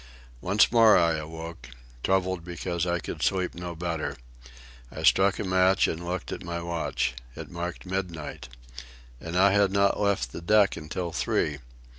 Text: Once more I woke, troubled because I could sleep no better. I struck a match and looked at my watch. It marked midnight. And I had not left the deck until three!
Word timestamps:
Once 0.41 0.71
more 0.71 0.97
I 0.97 1.21
woke, 1.23 1.69
troubled 2.03 2.43
because 2.43 2.87
I 2.87 2.97
could 2.97 3.21
sleep 3.21 3.53
no 3.53 3.75
better. 3.75 4.17
I 4.91 5.03
struck 5.03 5.37
a 5.37 5.43
match 5.43 5.87
and 5.87 6.03
looked 6.03 6.31
at 6.31 6.43
my 6.43 6.59
watch. 6.59 7.13
It 7.35 7.51
marked 7.51 7.85
midnight. 7.85 8.49
And 9.19 9.37
I 9.37 9.51
had 9.51 9.71
not 9.71 9.99
left 9.99 10.31
the 10.31 10.41
deck 10.41 10.75
until 10.75 11.11
three! 11.11 11.59